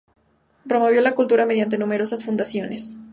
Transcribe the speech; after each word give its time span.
Promovió 0.67 0.99
la 1.01 1.13
cultura 1.13 1.45
mediante 1.45 1.77
numerosas 1.77 2.23
fundaciones. 2.23 2.97